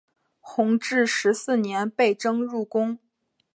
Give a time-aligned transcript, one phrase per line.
[0.39, 2.97] 弘治十四年被征入宫。